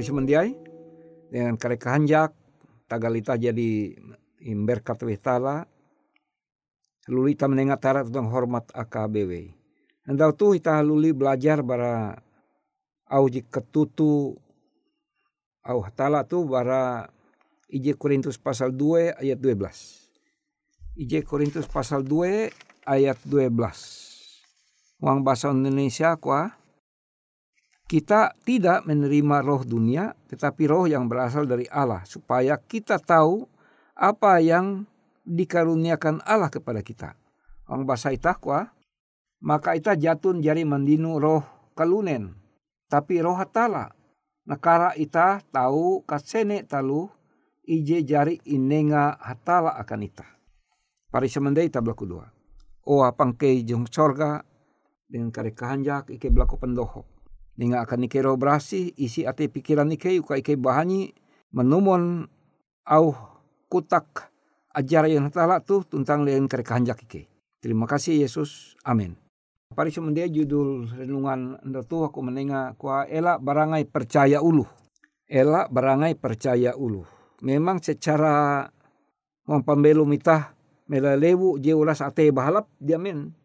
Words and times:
Pari 0.00 0.08
semendiai 0.08 0.56
dengan 1.28 1.60
kare 1.60 1.76
kahanjak 1.76 2.32
tagalita 2.88 3.36
jadi 3.36 3.92
imberkat 4.40 4.96
wetala 5.04 5.68
lulita 7.04 7.44
menengat 7.44 7.84
tarat 7.84 8.08
tentang 8.08 8.32
hormat 8.32 8.64
AKBW. 8.72 9.52
Andau 10.08 10.32
tu 10.32 10.56
kita 10.56 10.80
luli 10.80 11.12
belajar 11.12 11.60
bara 11.60 12.16
au 13.12 13.28
jik 13.28 13.52
ketutu 13.52 14.40
au 15.68 15.78
hatala 15.84 16.24
tu 16.24 16.48
bara 16.48 17.04
IJ 17.68 18.00
Korintus 18.00 18.40
pasal 18.40 18.72
2 18.72 19.20
ayat 19.20 19.36
12. 19.36 20.96
IJ 20.96 21.28
Korintus 21.28 21.68
pasal 21.68 22.08
2 22.08 22.48
ayat 22.88 23.20
12. 23.28 23.52
Uang 25.04 25.20
bahasa 25.20 25.52
Indonesia 25.52 26.16
kuah 26.16 26.56
kita 27.90 28.38
tidak 28.46 28.86
menerima 28.86 29.42
roh 29.42 29.66
dunia, 29.66 30.14
tetapi 30.30 30.70
roh 30.70 30.86
yang 30.86 31.10
berasal 31.10 31.42
dari 31.42 31.66
Allah, 31.66 32.06
supaya 32.06 32.54
kita 32.54 33.02
tahu 33.02 33.50
apa 33.98 34.38
yang 34.38 34.86
dikaruniakan 35.26 36.22
Allah 36.22 36.46
kepada 36.54 36.86
kita. 36.86 37.18
Orang 37.66 37.90
bahasa 37.90 38.14
itakwa, 38.14 38.70
maka 39.42 39.74
ita 39.74 39.98
jatun 39.98 40.38
jari 40.38 40.62
mandinu 40.62 41.18
roh 41.18 41.42
kalunen, 41.74 42.30
tapi 42.86 43.18
roh 43.18 43.34
hatala. 43.34 43.90
Nakara 44.46 44.94
ita 44.94 45.42
tahu 45.50 46.06
kasene 46.06 46.62
talu 46.62 47.10
ije 47.66 48.06
jari 48.06 48.38
inenga 48.46 49.18
hatala 49.18 49.74
akan 49.82 50.00
ita. 50.06 50.26
Pari 51.10 51.26
semendai 51.26 51.66
ita 51.66 51.82
belaku 51.82 52.06
dua. 52.06 52.30
O 52.86 53.02
apang 53.02 53.34
kei 53.34 53.66
jong 53.66 53.90
sorga 53.90 54.46
dengan 55.10 55.34
kare 55.34 55.50
kahanjak 55.50 56.14
ike 56.14 56.30
belaku 56.30 56.54
pendohok 56.54 57.09
ninga 57.60 57.84
akan 57.84 58.08
nikero 58.08 58.40
berasi 58.40 58.96
isi 58.96 59.28
ate 59.28 59.52
pikiran 59.52 59.84
nike 59.84 60.16
uka 60.16 60.40
ike 60.40 60.56
bahani 60.56 61.12
menumon 61.52 62.24
au 62.88 63.12
kutak 63.68 64.32
ajar 64.72 65.04
yang 65.04 65.28
tala 65.28 65.60
tu 65.60 65.84
tentang 65.84 66.24
lain 66.24 66.48
kare 66.48 66.64
kanjak 66.64 67.04
ike. 67.04 67.28
Terima 67.60 67.84
kasih 67.84 68.24
Yesus. 68.24 68.80
Amin. 68.88 69.12
Pari 69.76 69.92
semendia 69.92 70.24
judul 70.24 70.88
renungan 70.88 71.60
anda 71.60 71.84
tu 71.84 72.00
aku 72.00 72.24
menenga 72.24 72.72
kuah 72.80 73.04
elak 73.04 73.44
barangai 73.44 73.84
percaya 73.84 74.40
ulu. 74.40 74.64
Elak 75.28 75.68
barangai 75.68 76.16
percaya 76.16 76.72
ulu. 76.74 77.04
Memang 77.44 77.78
secara 77.84 78.66
mampambelu 79.44 80.02
mitah 80.08 80.56
melalewu 80.88 81.60
je 81.60 81.76
ulas 81.76 82.00
ate 82.00 82.32
bahalap 82.32 82.66
dia 82.80 82.96
men. 82.96 83.36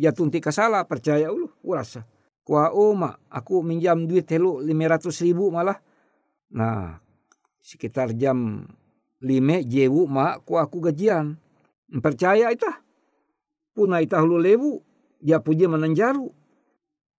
Ya 0.00 0.16
tunti 0.16 0.40
kasala 0.40 0.88
percaya 0.88 1.28
ulu 1.28 1.52
urasa 1.60 2.08
Kuah 2.50 2.74
oh 2.74 2.98
aku 3.30 3.62
minjam 3.62 4.10
duit 4.10 4.26
telu 4.26 4.58
lima 4.58 4.90
ratus 4.90 5.22
ribu 5.22 5.54
malah. 5.54 5.78
Nah, 6.50 6.98
sekitar 7.62 8.10
jam 8.18 8.66
lima 9.22 9.62
jewu 9.62 10.10
mak, 10.10 10.42
ku 10.42 10.58
aku 10.58 10.82
gajian. 10.90 11.38
Percaya 12.02 12.50
itu. 12.50 12.66
Puna 13.70 14.02
itah 14.02 14.26
lu 14.26 14.42
lewu, 14.42 14.82
dia 15.22 15.38
puji 15.38 15.70
menanjaru. 15.70 16.26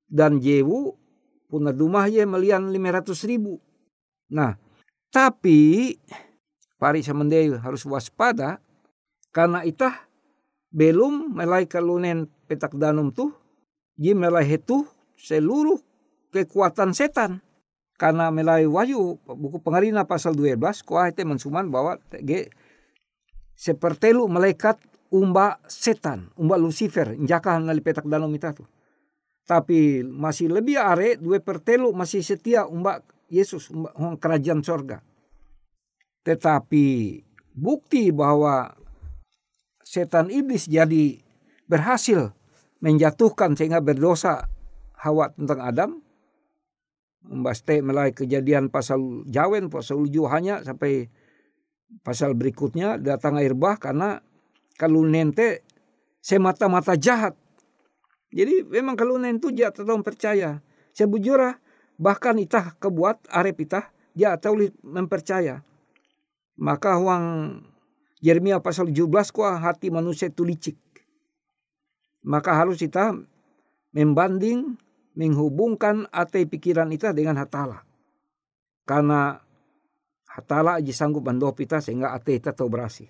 Dan 0.04 0.44
jewu, 0.44 1.00
puna 1.48 1.72
rumah 1.72 2.12
ye 2.12 2.28
melian 2.28 2.68
lima 2.68 2.92
ratus 2.92 3.24
ribu. 3.24 3.56
Nah, 4.36 4.60
tapi 5.16 5.96
pari 6.76 7.08
samendeu 7.08 7.56
harus 7.56 7.88
waspada 7.88 8.60
karena 9.32 9.64
itah 9.64 9.96
belum 10.76 11.40
melai 11.40 11.72
kalunen 11.72 12.28
petak 12.52 12.76
danum 12.76 13.16
tuh, 13.16 13.32
ji 13.96 14.12
melai 14.12 14.44
hetu 14.44 14.84
seluruh 15.22 15.78
kekuatan 16.34 16.98
setan. 16.98 17.46
Karena 18.02 18.34
melalui 18.34 18.66
wahyu 18.66 19.22
buku 19.30 19.62
pengarina 19.62 20.10
pasal 20.10 20.34
12 20.34 20.58
kuah 20.82 21.14
itu 21.14 21.22
mensuman 21.22 21.70
bahwa 21.70 22.02
ge 22.26 22.50
sepertelu 23.54 24.26
malaikat 24.26 24.82
umba 25.14 25.62
setan, 25.70 26.34
umba 26.34 26.58
Lucifer, 26.58 27.14
njaka 27.14 27.62
nali 27.62 27.78
petak 27.86 28.10
danau 28.10 28.26
mita 28.26 28.58
tu. 28.58 28.66
Tapi 29.46 30.02
masih 30.02 30.50
lebih 30.50 30.82
are 30.82 31.14
dua 31.22 31.38
pertelu 31.38 31.94
masih 31.94 32.26
setia 32.26 32.66
umba 32.66 33.06
Yesus, 33.30 33.70
umba 33.70 33.94
kerajaan 34.18 34.66
sorga. 34.66 35.06
Tetapi 36.26 37.22
bukti 37.54 38.10
bahwa 38.10 38.74
setan 39.86 40.34
iblis 40.34 40.66
jadi 40.66 41.22
berhasil 41.70 42.34
menjatuhkan 42.82 43.54
sehingga 43.54 43.78
berdosa 43.78 44.50
Hawa 45.02 45.34
tentang 45.34 45.60
Adam 45.66 45.92
membaste 47.26 47.82
mulai 47.82 48.14
kejadian 48.14 48.70
pasal 48.70 49.26
jawen 49.30 49.70
pasal 49.70 50.06
uju 50.06 50.26
hanya 50.30 50.62
sampai 50.62 51.10
pasal 52.02 52.34
berikutnya 52.34 52.98
datang 53.02 53.38
air 53.38 53.54
bah 53.54 53.78
karena 53.78 54.22
kalau 54.78 55.06
nente 55.06 55.66
semata-mata 56.22 56.96
jahat. 56.96 57.34
Jadi 58.32 58.64
memang 58.64 58.96
kalau 58.96 59.20
nentu 59.20 59.52
jahat 59.52 59.76
atau 59.82 60.00
percaya. 60.00 60.64
Sebujurah 60.96 61.60
bahkan 62.00 62.38
itah 62.40 62.78
kebuat 62.80 63.28
arep 63.28 63.68
itah 63.68 63.92
dia 64.16 64.38
atau 64.38 64.56
mempercaya. 64.86 65.66
Maka 66.56 66.96
huang 66.96 67.58
Yeremia 68.22 68.62
pasal 68.62 68.94
17 68.94 69.10
kuah 69.34 69.58
hati 69.58 69.90
manusia 69.90 70.30
itu 70.30 70.46
licik. 70.46 70.78
Maka 72.22 72.54
harus 72.54 72.78
kita 72.78 73.18
membanding 73.92 74.78
menghubungkan 75.16 76.08
ate 76.12 76.48
pikiran 76.48 76.88
kita 76.92 77.12
dengan 77.12 77.40
hatala. 77.40 77.84
Karena 78.88 79.38
hatala 80.28 80.80
aja 80.80 80.94
sanggup 80.96 81.28
bantu 81.28 81.52
kita 81.54 81.84
sehingga 81.84 82.16
ate 82.16 82.40
kita 82.40 82.56
tahu 82.56 82.72
berasi. 82.72 83.08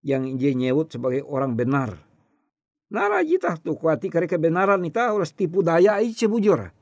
Yang 0.00 0.22
dia 0.40 0.52
nyebut 0.56 0.86
sebagai 0.94 1.22
orang 1.26 1.54
benar. 1.58 1.96
Nara 2.90 3.22
kita 3.22 3.54
tuh 3.62 3.78
kuati 3.78 4.10
karena 4.10 4.26
kebenaran 4.26 4.82
kita 4.82 5.14
harus 5.14 5.30
tipu 5.30 5.62
daya 5.62 6.02
aja 6.02 6.10
sebujur. 6.10 6.74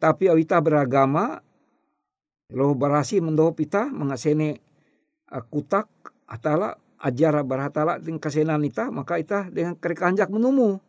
Tapi 0.00 0.32
kita 0.32 0.58
beragama, 0.64 1.38
loh 2.50 2.74
berasi 2.74 3.22
mendoh 3.22 3.54
kita 3.54 3.92
mengasene 3.92 4.58
kutak 5.52 5.86
hatala 6.26 6.74
ajara 6.98 7.46
berhatala 7.46 8.02
dengan 8.02 8.18
kesenan 8.18 8.60
kita 8.66 8.90
maka 8.90 9.22
kita 9.22 9.48
dengan 9.48 9.78
kerekanjak 9.78 10.26
menumu 10.28 10.82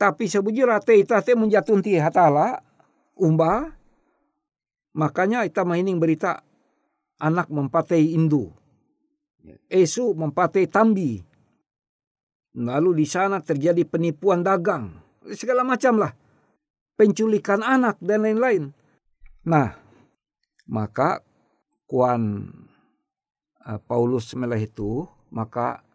tapi 0.00 0.32
sebujur 0.32 0.72
ate 0.72 0.96
ita 0.96 1.20
te 1.20 1.36
menjatunti 1.36 2.00
hatala 2.00 2.64
umba. 3.20 3.76
Makanya 4.96 5.44
ita 5.44 5.60
maining 5.68 6.00
berita 6.00 6.40
anak 7.20 7.52
mempatai 7.52 8.16
indu. 8.16 8.48
Esu 9.68 10.16
mempatai 10.16 10.64
tambi. 10.72 11.20
Lalu 12.56 13.04
di 13.04 13.06
sana 13.06 13.44
terjadi 13.44 13.84
penipuan 13.84 14.40
dagang. 14.40 14.96
Segala 15.36 15.62
macam 15.62 16.00
lah. 16.00 16.16
Penculikan 16.96 17.60
anak 17.60 18.00
dan 18.00 18.24
lain-lain. 18.24 18.72
Nah, 19.46 19.72
maka 20.66 21.22
kuan 21.86 22.50
uh, 23.62 23.78
Paulus 23.84 24.34
melah 24.34 24.58
itu, 24.58 25.06
maka 25.30 25.86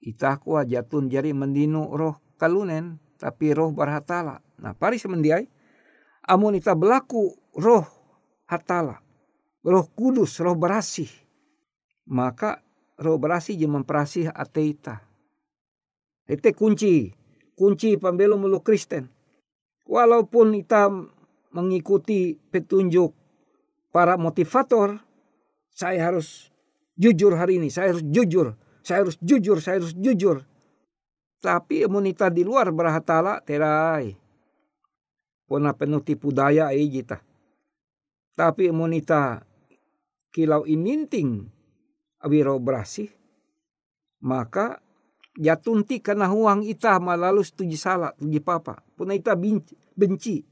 ita 0.00 0.40
kuah 0.40 0.64
jatun 0.64 1.12
jari 1.12 1.36
mendino 1.36 1.92
roh 1.92 2.18
kalunen 2.40 3.09
tapi 3.20 3.52
roh 3.52 3.68
berhatala. 3.68 4.40
Nah, 4.56 4.72
pari 4.72 4.96
semendiai, 4.96 5.44
amun 6.24 6.56
ita 6.56 6.72
berlaku 6.72 7.36
roh 7.60 7.84
hatala, 8.48 9.04
roh 9.60 9.86
kudus, 9.92 10.40
roh 10.40 10.56
berasih, 10.56 11.12
maka 12.08 12.64
roh 12.96 13.20
berasih 13.20 13.60
je 13.60 13.68
memperasih 13.68 14.32
ate 14.32 14.64
ita. 14.64 15.04
Itu 16.24 16.48
kunci, 16.56 17.12
kunci 17.52 18.00
pembelum 18.00 18.40
mulu 18.40 18.64
Kristen. 18.64 19.12
Walaupun 19.84 20.54
ita 20.54 20.86
mengikuti 21.50 22.38
petunjuk 22.38 23.10
para 23.90 24.14
motivator, 24.14 25.02
saya 25.74 25.98
harus 26.08 26.54
jujur 26.94 27.34
hari 27.34 27.58
ini, 27.58 27.68
saya 27.74 27.90
harus 27.90 28.06
jujur, 28.06 28.54
saya 28.86 29.02
harus 29.02 29.18
jujur, 29.18 29.58
saya 29.58 29.82
harus 29.82 29.92
jujur. 29.98 30.46
Tapi 31.40 31.88
emunita 31.88 32.28
di 32.28 32.44
luar 32.44 32.68
berahatala 32.68 33.40
terai. 33.40 34.12
Pona 35.48 35.72
penuh 35.72 36.04
tipu 36.04 36.28
daya 36.30 36.68
jita. 36.76 37.24
Tapi 38.36 38.68
emunita 38.68 39.40
kilau 40.30 40.68
ininting 40.68 41.48
awiro 42.20 42.60
berasih. 42.60 43.08
Maka 44.20 44.84
jatunti 45.32 46.04
kena 46.04 46.28
huang 46.28 46.60
ita 46.60 47.00
malalus 47.00 47.56
tuji 47.56 47.80
salah 47.80 48.12
tuji 48.20 48.38
papa. 48.44 48.84
Puna 48.92 49.16
ita 49.16 49.32
benci. 49.32 49.72
benci. 49.96 50.44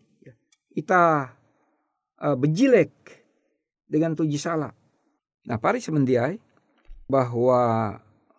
Ita 0.72 1.28
uh, 2.24 2.36
bejilek 2.40 2.90
dengan 3.84 4.16
tuji 4.16 4.40
salah. 4.40 4.72
Nah 5.44 5.60
pari 5.60 5.84
semendiai 5.84 6.40
bahwa 7.12 7.92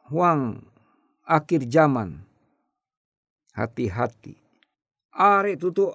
huang 0.09 0.65
akhir 1.25 1.69
zaman 1.69 2.28
hati-hati. 3.59 4.39
Are 5.11 5.51
tutu 5.59 5.91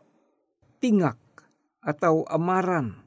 tingak 0.85 1.17
atau 1.81 2.29
amaran. 2.29 3.01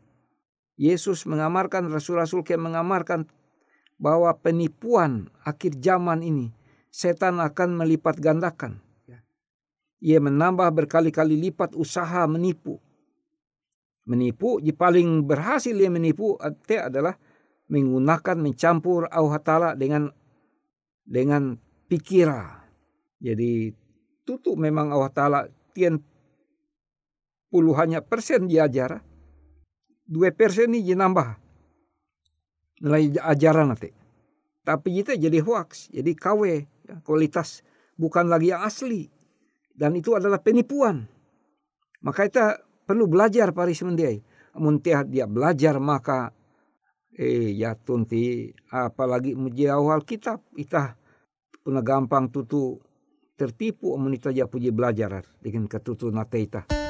Yesus 0.77 1.25
mengamarkan, 1.29 1.89
Rasul-Rasul 1.89 2.41
kayak 2.41 2.61
mengamarkan 2.61 3.29
bahwa 3.97 4.29
penipuan 4.37 5.29
akhir 5.41 5.77
zaman 5.81 6.21
ini 6.21 6.53
setan 6.93 7.41
akan 7.41 7.77
melipat 7.77 8.17
gandakan. 8.21 8.81
Ia 9.97 10.21
menambah 10.21 10.69
berkali-kali 10.77 11.37
lipat 11.49 11.73
usaha 11.73 12.29
menipu. 12.29 12.77
Menipu, 14.05 14.61
di 14.61 14.69
paling 14.69 15.25
berhasil 15.25 15.73
ia 15.73 15.89
menipu 15.89 16.37
adalah 16.37 17.17
menggunakan 17.67 18.37
mencampur 18.37 19.09
auhatala 19.09 19.73
dengan 19.73 20.13
dengan 21.01 21.57
pikiran. 21.89 22.61
Jadi 23.17 23.73
tutu 24.27 24.59
memang 24.59 24.91
Allah 24.91 25.07
Ta'ala 25.07 25.39
tian 25.71 26.03
puluhannya 27.47 28.03
persen 28.03 28.51
diajar. 28.51 28.99
Dua 30.03 30.31
persen 30.35 30.75
ini 30.75 30.91
nambah. 30.91 31.39
Nilai 32.83 33.15
ajaran 33.23 33.71
nanti. 33.71 33.89
Tapi 34.67 34.99
kita 34.99 35.15
jadi 35.15 35.39
hoax, 35.39 35.87
jadi 35.95 36.11
KW. 36.11 36.41
Ya, 36.87 36.95
kualitas 37.03 37.63
bukan 37.95 38.27
lagi 38.27 38.51
yang 38.51 38.67
asli. 38.67 39.07
Dan 39.71 39.95
itu 39.95 40.11
adalah 40.15 40.43
penipuan. 40.43 41.07
Maka 42.03 42.27
kita 42.27 42.45
perlu 42.83 43.07
belajar 43.07 43.55
Paris 43.55 43.79
mendiai. 43.83 44.19
Namun 44.55 44.83
dia 44.83 45.25
belajar 45.27 45.79
maka 45.79 46.35
eh 47.17 47.57
ya 47.57 47.73
tunti 47.73 48.53
apalagi 48.69 49.33
muji 49.33 49.65
awal 49.65 50.05
kitab 50.05 50.45
kita 50.53 50.93
puna 51.65 51.81
gampang 51.81 52.29
tutu 52.29 52.77
tertipu 53.37 53.93
amunita 53.93 54.33
ja 54.33 54.49
puji 54.49 54.73
belajar 54.73 55.21
dengan 55.37 55.69
ketutu 55.69 56.09
nateita. 56.09 56.86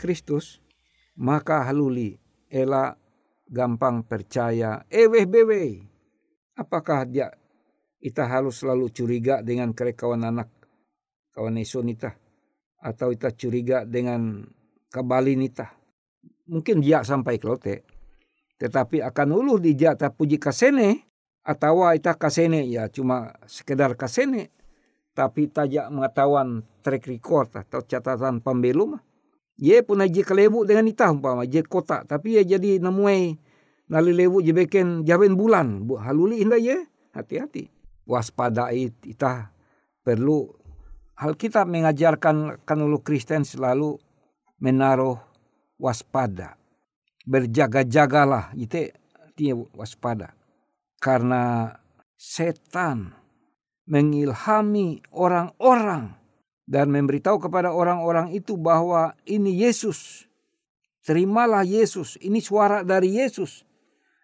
Kristus, 0.00 0.64
maka 1.20 1.68
haluli, 1.68 2.16
ela 2.48 2.96
gampang 3.44 4.00
percaya, 4.00 4.80
eweh 4.88 5.28
bewe. 5.28 5.84
Apakah 6.56 7.04
dia 7.04 7.28
kita 8.00 8.24
harus 8.24 8.64
selalu 8.64 8.88
curiga 8.88 9.44
dengan 9.44 9.76
kerekawan 9.76 10.24
anak 10.24 10.48
kawan 11.36 11.60
nita 11.60 12.16
atau 12.80 13.12
kita 13.12 13.36
curiga 13.36 13.84
dengan 13.84 14.40
kabali 14.88 15.36
nita. 15.36 15.76
Mungkin 16.48 16.80
dia 16.80 17.04
sampai 17.04 17.36
kelote. 17.36 17.84
Tetapi 18.56 19.04
akan 19.04 19.28
uluh 19.36 19.60
di 19.60 19.76
jata 19.76 20.12
puji 20.12 20.40
kasene 20.40 21.10
atau 21.44 21.88
ita 21.92 22.16
kasene 22.16 22.68
ya 22.68 22.92
cuma 22.92 23.32
sekedar 23.48 23.96
kasene 23.96 24.52
tapi 25.16 25.48
tajak 25.48 25.88
mengetahuan 25.88 26.60
track 26.84 27.08
record 27.08 27.48
atau 27.56 27.80
catatan 27.80 28.44
pembelum 28.44 29.00
ye 29.60 29.84
pun 29.84 30.00
aja 30.00 30.24
kelebu 30.24 30.64
dengan 30.64 30.88
ita 30.88 31.12
umpama 31.12 31.44
je 31.44 31.60
kota 31.60 32.08
tapi 32.08 32.40
ye 32.40 32.42
jadi 32.48 32.80
nemuai 32.80 33.36
nali 33.90 34.14
lebu 34.14 34.38
je 34.40 34.54
beken 34.54 35.02
bulan. 35.34 35.84
Bu 35.84 35.98
haluli 35.98 36.40
indah 36.40 36.62
ye. 36.62 36.86
Hati-hati. 37.10 37.66
Waspada 38.06 38.70
it- 38.70 39.02
ita 39.02 39.50
perlu 40.06 40.46
Alkitab 41.20 41.68
mengajarkan 41.68 42.64
kanulu 42.64 43.04
Kristen 43.04 43.44
selalu 43.44 44.00
menaruh 44.62 45.20
waspada. 45.76 46.56
Berjaga-jagalah. 47.28 48.56
Itu 48.56 48.88
artinya 49.20 49.60
waspada. 49.76 50.32
Karena 50.96 51.76
setan 52.16 53.12
mengilhami 53.84 55.04
orang-orang 55.12 56.19
dan 56.70 56.94
memberitahu 56.94 57.42
kepada 57.42 57.74
orang-orang 57.74 58.30
itu 58.30 58.54
bahwa 58.54 59.18
ini 59.26 59.66
Yesus. 59.66 60.30
Terimalah 61.02 61.66
Yesus, 61.66 62.14
ini 62.22 62.38
suara 62.38 62.86
dari 62.86 63.18
Yesus. 63.18 63.66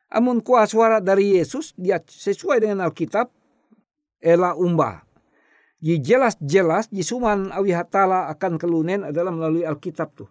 Amun 0.07 0.38
kuah 0.38 0.71
suara 0.71 1.03
dari 1.03 1.35
Yesus, 1.35 1.75
dia 1.75 1.99
sesuai 1.99 2.62
dengan 2.62 2.87
Alkitab, 2.87 3.26
ela 4.23 4.55
umba. 4.55 5.03
Ji 5.83 5.99
jelas-jelas, 5.99 6.87
ji 6.95 7.03
suman 7.03 7.50
awi 7.50 7.75
akan 7.75 8.53
kelunen 8.62 9.11
adalah 9.11 9.35
melalui 9.35 9.67
Alkitab 9.67 10.15
tuh. 10.15 10.31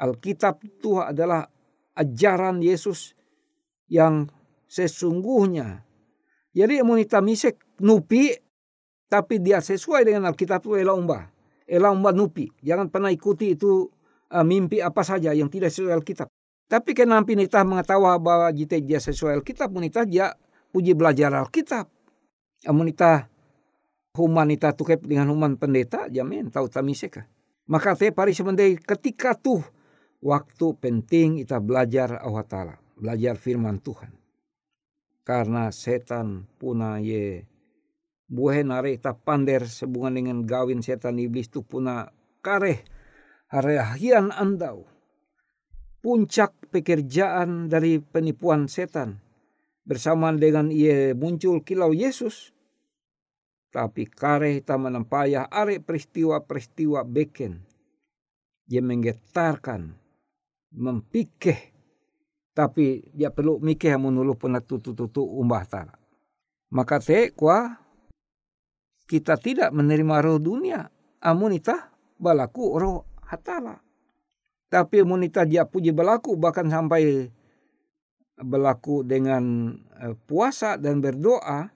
Alkitab 0.00 0.64
itu 0.64 0.96
adalah 1.04 1.44
ajaran 1.92 2.64
Yesus 2.64 3.12
yang 3.92 4.32
sesungguhnya. 4.64 5.84
Jadi 6.56 6.80
amun 6.80 7.04
kita 7.04 7.20
nupi 7.84 8.32
tapi 9.12 9.36
dia 9.44 9.60
sesuai 9.60 10.08
dengan 10.08 10.32
Alkitab 10.32 10.64
itu 10.64 10.80
ela 10.80 10.96
umba. 10.96 11.31
Ela 11.72 11.88
umba 11.88 12.12
nupi. 12.12 12.52
Jangan 12.60 12.92
pernah 12.92 13.08
ikuti 13.08 13.56
itu 13.56 13.88
uh, 14.28 14.44
mimpi 14.44 14.84
apa 14.84 15.00
saja 15.00 15.32
yang 15.32 15.48
tidak 15.48 15.72
sesuai 15.72 15.96
Alkitab. 16.04 16.28
Tapi 16.68 16.92
kenapa 16.92 17.32
nita 17.32 17.64
mengetahui 17.64 18.20
bahwa 18.20 18.52
jite 18.52 18.80
dia 18.84 19.00
sesuai 19.00 19.40
Alkitab, 19.40 19.72
nita 19.80 20.04
dia 20.04 20.36
puji 20.68 20.92
belajar 20.92 21.32
Alkitab. 21.32 21.88
Amun 22.68 22.92
nita 22.92 23.32
human 24.12 24.52
nita 24.52 24.76
tukep 24.76 25.00
dengan 25.00 25.32
human 25.32 25.56
pendeta, 25.56 26.12
jamin 26.12 26.52
tahu 26.52 26.68
tamiseka. 26.68 27.24
Maka 27.68 27.96
te 27.96 28.12
pari 28.12 28.36
ketika 28.76 29.32
tuh 29.32 29.64
waktu 30.20 30.66
penting 30.76 31.40
kita 31.40 31.56
belajar 31.56 32.20
Allah 32.20 32.44
Ta'ala. 32.44 32.74
Belajar 33.00 33.40
firman 33.40 33.80
Tuhan. 33.80 34.12
Karena 35.22 35.70
setan 35.72 36.44
puna 36.58 36.98
ye 36.98 37.46
buhe 38.32 38.64
nare 38.64 38.96
ta 38.96 39.12
pander 39.12 39.68
sehubungan 39.68 40.16
dengan 40.16 40.38
gawin 40.48 40.80
setan 40.80 41.20
iblis 41.20 41.52
tu 41.52 41.60
puna 41.60 42.08
kareh 42.40 42.80
harehian 43.52 44.32
andau. 44.32 44.88
Puncak 46.02 46.72
pekerjaan 46.72 47.70
dari 47.70 48.00
penipuan 48.02 48.66
setan 48.66 49.22
bersamaan 49.86 50.40
dengan 50.40 50.72
ia 50.72 51.12
muncul 51.12 51.62
kilau 51.62 51.92
Yesus. 51.92 52.50
Tapi 53.72 54.08
kareh 54.08 54.60
ta 54.60 54.76
menampaya 54.76 55.48
are 55.48 55.78
peristiwa-peristiwa 55.80 57.06
beken. 57.08 57.62
Dia 58.68 58.84
menggetarkan, 58.84 59.96
mempikeh. 60.76 61.72
Tapi 62.52 63.00
dia 63.16 63.32
perlu 63.32 63.56
mikeh 63.64 63.96
menuluh 63.96 64.36
puna 64.36 64.60
tutu-tutu 64.60 65.24
umbah 65.24 65.64
tara. 65.64 65.96
Maka 66.68 67.00
te 67.00 67.32
kuah 67.32 67.81
kita 69.12 69.36
tidak 69.36 69.76
menerima 69.76 70.24
roh 70.24 70.40
dunia. 70.40 70.88
Amun 71.20 71.52
ita 71.52 71.92
balaku 72.16 72.80
roh 72.80 73.04
hatala. 73.28 73.76
Tapi 74.72 75.04
amun 75.04 75.28
ita 75.28 75.44
dia 75.44 75.68
puji 75.68 75.92
balaku 75.92 76.32
bahkan 76.40 76.64
sampai 76.72 77.28
berlaku 78.40 79.04
dengan 79.04 79.76
eh, 80.00 80.16
puasa 80.16 80.80
dan 80.80 81.04
berdoa, 81.04 81.68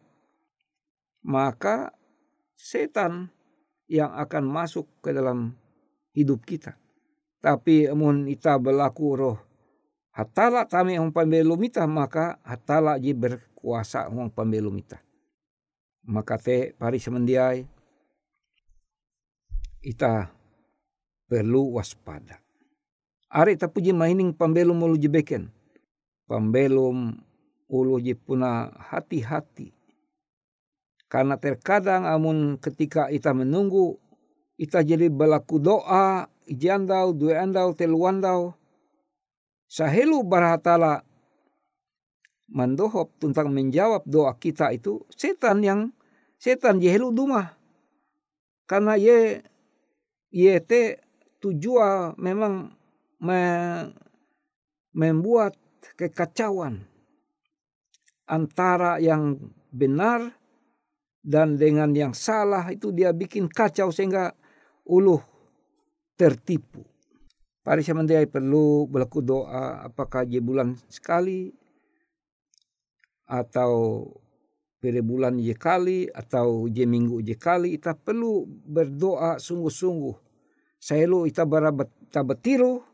maka 1.29 1.93
setan 2.57 3.29
yang 3.85 4.17
akan 4.17 4.49
masuk 4.49 4.89
ke 5.05 5.13
dalam 5.13 5.53
hidup 6.17 6.41
kita. 6.41 6.81
Tapi 7.45 7.85
amun 7.93 8.33
ita 8.33 8.57
berlaku 8.57 9.09
roh 9.13 9.39
hatala 10.17 10.65
tami 10.65 10.97
ang 10.97 11.13
pambelum 11.13 11.61
ita, 11.61 11.85
maka 11.85 12.41
hatala 12.41 12.97
ji 12.97 13.13
berkuasa 13.13 14.09
ang 14.09 14.33
pambelum 14.33 14.81
ita. 16.07 16.13
Maka 16.15 16.39
te 16.39 16.73
pari 16.79 17.03
semendiai 17.03 17.67
ita 19.83 20.31
perlu 21.27 21.75
waspada. 21.75 22.39
Are 23.31 23.51
ta 23.59 23.67
puji 23.67 23.91
mahining 23.91 24.31
pambelum 24.31 24.79
ulu 24.79 24.95
jebeken. 24.95 25.51
Pambelum 26.31 27.19
ulu 27.67 27.99
je 27.99 28.15
puna 28.15 28.71
hati-hati. 28.79 29.75
Karena 31.07 31.39
terkadang 31.39 32.07
amun 32.07 32.59
ketika 32.59 33.11
ita 33.11 33.31
menunggu 33.31 33.99
ita 34.59 34.83
jadi 34.83 35.07
belaku 35.07 35.63
doa 35.63 36.27
ijandau 36.51 37.15
dua 37.15 37.47
andau 37.47 37.77
telu 37.77 38.09
andau 38.09 38.57
sahelu 39.71 40.23
barahatala 40.27 41.07
mandohop 42.51 43.11
tentang 43.19 43.51
menjawab 43.51 44.07
doa 44.07 44.35
kita 44.39 44.71
itu 44.71 45.03
setan 45.13 45.63
yang 45.63 45.81
setan 46.39 46.79
jehelu 46.79 47.11
duma 47.11 47.57
karena 48.67 48.95
ye 48.99 49.43
ye 50.31 50.59
te 50.63 51.01
tujuan 51.43 52.19
memang 52.19 52.75
me, 53.23 53.41
membuat 54.97 55.55
kekacauan 55.95 56.83
antara 58.27 58.99
yang 58.99 59.39
benar 59.71 60.35
dan 61.23 61.59
dengan 61.59 61.91
yang 61.95 62.15
salah 62.15 62.67
itu 62.71 62.91
dia 62.95 63.11
bikin 63.11 63.51
kacau 63.51 63.91
sehingga 63.91 64.35
uluh 64.87 65.23
tertipu. 66.15 66.87
Samandai 67.67 68.31
perlu 68.31 68.87
berlaku 68.87 69.27
doa 69.27 69.83
apakah 69.91 70.23
je 70.23 70.39
bulan 70.39 70.79
sekali 70.87 71.51
atau 73.27 74.07
pada 74.79 75.03
bulan 75.03 75.43
je 75.43 75.55
kali 75.59 76.07
atau 76.15 76.71
je 76.71 76.87
minggu 76.87 77.19
je 77.27 77.35
kali 77.35 77.75
kita 77.75 77.99
perlu 77.99 78.47
berdoa 78.47 79.43
sungguh-sungguh. 79.43 80.17
Saya 80.79 81.11
lu 81.11 81.27
kita 81.27 82.23
betiru 82.23 82.87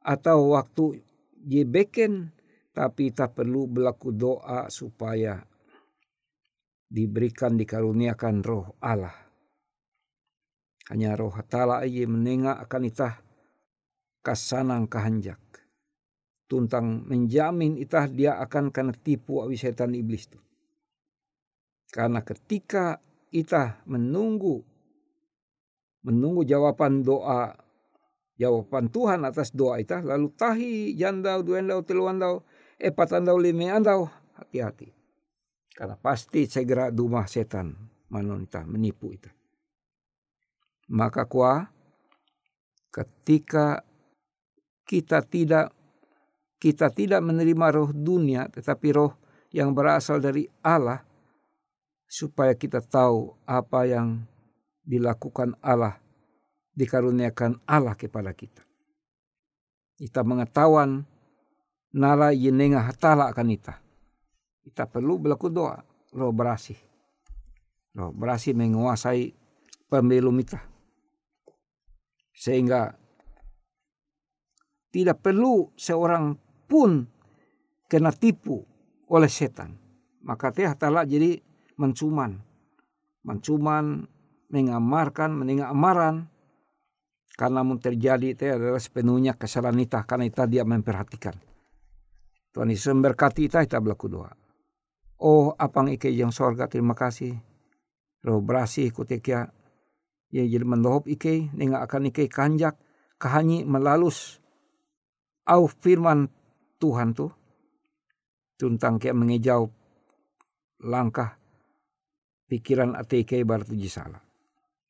atau 0.00 0.56
waktu 0.56 1.04
je 1.44 1.62
beken 1.68 2.32
tapi 2.72 3.12
kita 3.12 3.28
perlu 3.32 3.68
berlaku 3.68 4.12
doa 4.12 4.68
supaya 4.72 5.40
diberikan 6.86 7.58
dikaruniakan 7.58 8.36
roh 8.40 8.76
Allah. 8.80 9.14
Hanya 10.88 11.18
roh 11.18 11.34
hatala 11.34 11.82
ia 11.82 12.06
menengah 12.06 12.62
akan 12.62 12.82
itah 12.86 13.14
kasanang 14.22 14.86
kahanjak. 14.86 15.45
Tuntang 16.46 17.02
menjamin 17.10 17.74
itah 17.74 18.06
dia 18.06 18.38
akan 18.38 18.70
kena 18.70 18.94
tipu 18.94 19.42
awi 19.42 19.58
setan 19.58 19.98
iblis 19.98 20.30
tu. 20.30 20.38
Karena 21.90 22.22
ketika 22.22 23.02
itah 23.34 23.82
menunggu 23.86 24.62
menunggu 26.06 26.46
jawaban 26.46 27.02
doa 27.02 27.50
jawaban 28.38 28.86
Tuhan 28.94 29.26
atas 29.26 29.50
doa 29.50 29.82
itah 29.82 30.06
lalu 30.06 30.30
tahi 30.38 30.94
jandau 30.94 31.42
dua 31.42 31.58
andau 31.58 31.82
telu 31.82 32.06
andau 32.06 32.46
epat 32.78 33.18
andau 33.18 33.42
lima 33.42 33.74
andau 33.74 34.06
hati-hati 34.38 34.94
karena 35.76 35.98
pasti 36.00 36.48
segera 36.48 36.88
dumah 36.88 37.28
setan 37.28 37.76
manonita 38.08 38.64
menipu 38.64 39.12
itu. 39.12 39.28
Maka 40.88 41.28
kuah 41.28 41.68
ketika 42.88 43.84
kita 44.88 45.20
tidak 45.26 45.75
kita 46.56 46.88
tidak 46.92 47.20
menerima 47.20 47.66
roh 47.72 47.90
dunia 47.92 48.48
tetapi 48.48 48.88
roh 48.96 49.12
yang 49.52 49.72
berasal 49.76 50.20
dari 50.20 50.48
Allah 50.64 51.04
supaya 52.06 52.54
kita 52.56 52.80
tahu 52.80 53.34
apa 53.44 53.86
yang 53.88 54.24
dilakukan 54.86 55.58
Allah 55.60 55.98
dikaruniakan 56.76 57.60
Allah 57.64 57.96
kepada 57.96 58.30
kita. 58.36 58.62
Kita 59.96 60.20
mengetahuan 60.22 61.08
nara 61.96 62.30
yenenga 62.36 62.84
hatala 62.84 63.32
akan 63.32 63.48
kita 63.56 63.86
kita 64.66 64.90
perlu 64.90 65.22
berlaku 65.22 65.46
doa. 65.46 65.78
Roh 66.10 66.34
berasih. 66.34 66.74
Roh 67.94 68.10
berasih 68.10 68.50
menguasai 68.58 69.30
pemilu 69.86 70.34
kita. 70.42 70.58
Sehingga 72.34 72.98
tidak 74.90 75.22
perlu 75.22 75.70
seorang 75.78 76.34
pun 76.66 77.06
kena 77.86 78.10
tipu 78.10 78.66
oleh 79.10 79.30
setan. 79.30 79.78
Maka 80.26 80.50
teh 80.50 80.66
tala 80.74 81.06
jadi 81.06 81.38
mencuman. 81.78 82.34
Mencuman, 83.26 84.06
mengamarkan, 84.50 85.30
meninggal 85.34 85.70
amaran. 85.70 86.26
Karena 87.36 87.60
mun 87.60 87.78
terjadi 87.78 88.32
itu 88.32 88.48
adalah 88.48 88.80
sepenuhnya 88.80 89.36
kesalahan 89.36 89.76
kita 89.76 90.08
karena 90.08 90.24
kita 90.26 90.44
dia 90.48 90.64
memperhatikan. 90.64 91.36
Tuhan 92.56 92.72
Yesus 92.72 92.96
memberkati 92.96 93.44
kita, 93.44 93.60
kita 93.68 93.76
berlaku 93.84 94.08
doa. 94.08 94.32
Oh 95.20 95.52
apang 95.56 95.92
ike 95.92 96.08
yang 96.08 96.32
sorga 96.32 96.68
terima 96.68 96.96
kasih. 96.96 97.36
Roh 98.24 98.40
berasi 98.40 98.88
kutekia. 98.88 99.52
Ya 100.32 100.42
jadi 100.42 100.64
mendohop 100.64 101.08
ike 101.08 101.52
nenga 101.52 101.84
akan 101.84 102.08
ike 102.08 102.28
kanjak 102.32 102.76
kahanyi 103.16 103.64
melalus 103.64 104.40
au 105.48 105.70
firman 105.70 106.28
Tuhan 106.76 107.16
tu 107.16 107.32
tentang 108.56 108.96
kayak 108.96 109.16
mengejau 109.16 109.68
langkah 110.84 111.36
pikiran 112.48 112.96
ate 112.96 113.24
ike 113.24 113.42
bar 113.44 113.64
tuji 113.64 113.88
salah. 113.88 114.22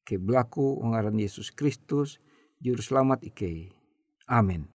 Ke 0.07 0.23
belaku 0.23 0.79
ngaran 0.87 1.19
Yesus 1.19 1.51
Kristus 1.51 2.23
juru 2.63 2.79
selamat 2.79 3.27
ike. 3.27 3.75
Amin. 4.31 4.71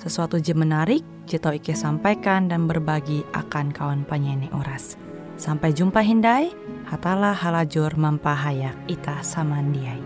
sesuatu 0.00 0.40
je 0.40 0.56
menarik, 0.56 1.04
Jito 1.26 1.50
Ike 1.50 1.74
sampaikan 1.74 2.46
dan 2.46 2.70
berbagi 2.70 3.26
akan 3.34 3.74
kawan 3.74 4.06
penyanyi 4.06 4.46
Oras. 4.54 4.94
Sampai 5.36 5.76
jumpa 5.76 6.00
Hindai, 6.00 6.48
hatalah 6.88 7.36
halajur 7.36 7.92
mampahayak 7.98 8.72
ita 8.88 9.20
samandiai. 9.20 10.00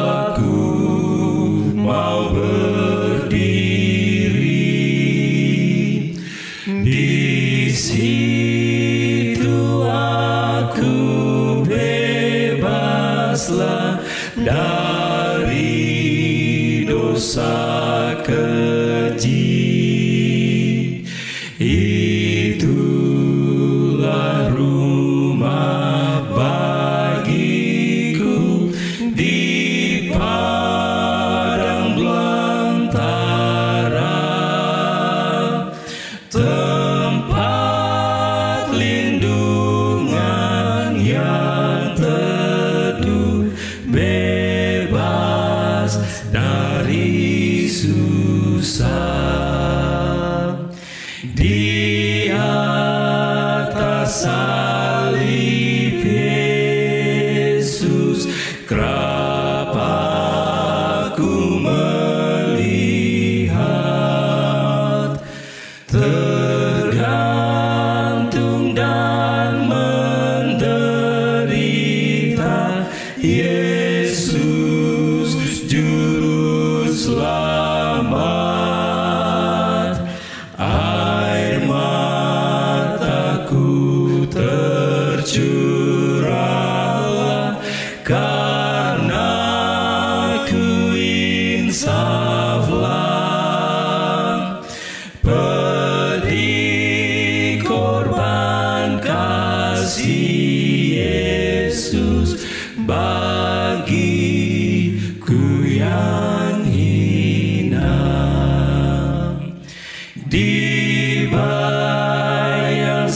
di 110.35 111.31
bayang 111.31 113.07